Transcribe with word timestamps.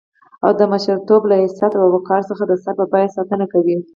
او 0.45 0.51
د 0.59 0.61
مشرتوب 0.71 1.21
له 1.29 1.35
حيثيت 1.41 1.73
او 1.81 1.87
وقار 1.95 2.21
څخه 2.29 2.43
د 2.47 2.53
سر 2.63 2.73
په 2.79 2.85
بيه 2.91 3.13
ساتنه 3.17 3.45
کوي. 3.53 3.77